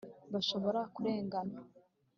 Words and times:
bashobora 0.33 0.79
kurengana 0.93 1.59